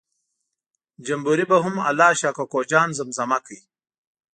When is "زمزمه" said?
2.99-3.37